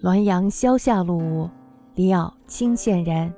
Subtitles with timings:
[0.00, 1.50] 滦阳萧下路，
[1.96, 3.32] 李敖清县人。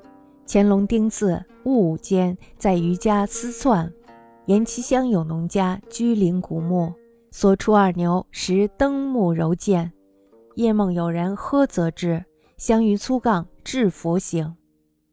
[0.47, 3.91] 乾隆丁巳戊午间，在余家思窜，
[4.45, 6.93] 沿其乡有农家，居临古墓，
[7.31, 9.91] 所出二牛，时灯木柔见。
[10.57, 12.23] 夜梦有人喝则至，
[12.59, 14.55] 相于粗杠，至佛醒。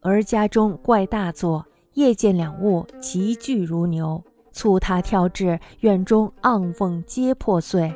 [0.01, 4.21] 而家中怪大作，夜见两物齐聚如牛，
[4.51, 7.93] 促他跳至院中，盎瓮皆破碎，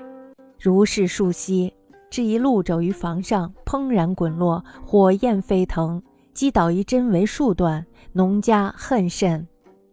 [0.58, 1.74] 如是数息。
[2.12, 6.04] 置一鹿肘于房上，怦然滚落，火焰飞腾，
[6.34, 7.84] 击倒一针为数段。
[8.12, 9.48] 农家恨甚，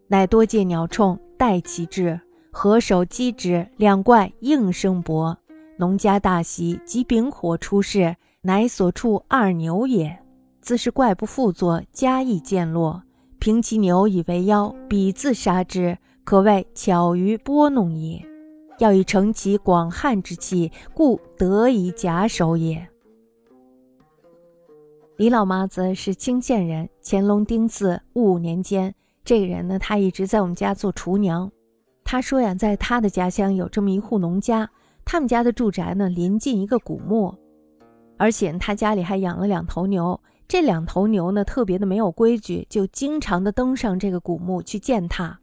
[0.09, 5.39] 乃多借鸟铳待其至，合手击之，两怪应声搏。
[5.77, 10.19] 农家大喜，即丙火出世，乃所处二牛也。
[10.61, 13.01] 自是怪不复作，加以见落，
[13.39, 18.21] 平其牛以为妖，彼自杀之，可谓巧于拨弄也。
[18.79, 22.89] 要以成其广汉之气，故得以假守也。
[25.17, 28.95] 李老妈子是清县人，乾隆丁巳戊午年间，
[29.25, 31.51] 这个人呢，他一直在我们家做厨娘。
[32.05, 34.71] 他说呀，在他的家乡有这么一户农家，
[35.05, 37.35] 他们家的住宅呢临近一个古墓，
[38.17, 40.19] 而且他家里还养了两头牛。
[40.47, 45.41] 这两头牛呢特别的没有规矩，就经常的登上这个古墓去践踏。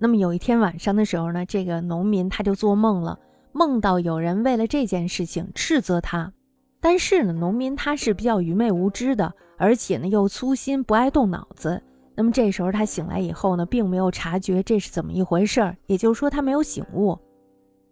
[0.00, 3.18] 那么有一天晚上的时候呢，这个农民他就做梦了，
[3.52, 6.32] 梦到有人为了这件事情斥责他。
[6.80, 11.82] 但是呢，农民他是比较愚昧无知的，而且呢又粗心不爱动脑子。
[12.14, 17.18] 那么这时候他醒来以后呢，并没有察觉这是怎么一回事儿，也就是说他没有醒悟。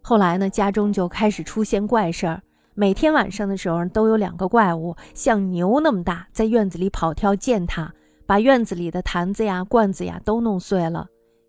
[0.01, 2.41] 后来呢，家中就开始出现怪事儿，
[2.73, 7.93] 每天晚上的时候都有两个怪物，像牛那么大，在院子里跑跳践踏，
[8.25, 11.05] 把院子里的坛子呀、罐子呀都弄碎了。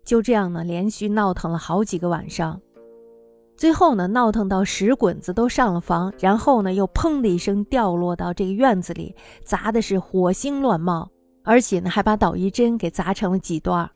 [0.09, 2.59] 就这样呢，连续闹腾了好几个晚上，
[3.55, 11.07] 最后呢，闹腾到石滚子都上了房，然后呢，又砰的一声掉落到这个院子里，砸的是火星乱冒，
[11.43, 13.87] 而且呢，还把捣衣针给砸成了几段。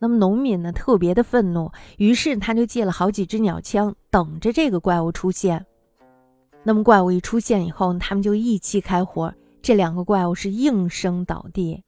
[0.00, 5.64] 那么农民呢，特别的愤怒，于是他就借了好几支鸟枪，等着这个怪物出现。
[6.64, 9.32] 那么怪物一出现以后，他们就一起开火，
[9.62, 11.84] 这两个怪物是应声倒地。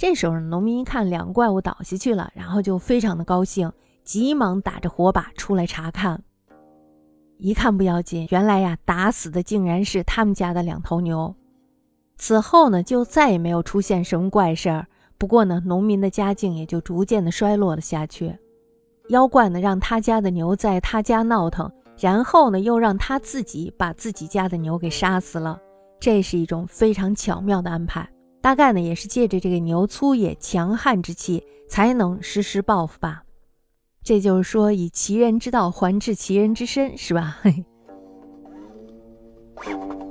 [0.00, 3.70] 这时候，农民一看两个怪物倒下去了，然后就非常的高兴，
[4.02, 6.22] 急忙打着火把出来查看。
[7.36, 11.34] 一看不要紧，原来呀，打死的竟然是他们家的两头牛。
[12.16, 14.86] 此后呢，就再也没有出现什么怪事儿。
[15.18, 18.34] 不过呢，农民的家境也就逐渐的衰落了下去。
[19.10, 25.60] 妖怪呢，让他家的牛在他家闹腾，然后呢，又让他自己把自己家的牛给杀死了。
[26.00, 28.10] 这是一种非常巧妙的安排。
[28.40, 33.22] 大概呢，也是借着这个牛粗野强悍之气，才能实施报复吧。
[34.02, 37.38] 这就是说，以其人之道还治其人之身，是吧？
[37.42, 37.64] 嘿。